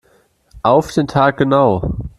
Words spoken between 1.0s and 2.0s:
Tag genau.